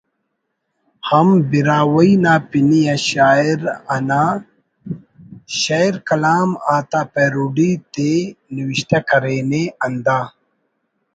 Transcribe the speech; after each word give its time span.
ہم 1.09 1.27
براہوئی 1.49 2.13
نا 2.23 2.33
پنی 2.49 2.81
آ 2.93 2.95
شاعر 3.09 3.59
آتا 3.95 4.23
شئیر 5.61 5.93
کلام 6.07 6.49
آتا 6.75 7.01
پیروڈی 7.13 7.71
تے 7.93 8.09
نوشتہ 8.55 8.99
کرینے 9.09 9.63
ہندا 9.83 10.19